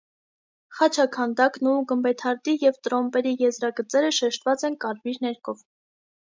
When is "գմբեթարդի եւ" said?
1.91-2.79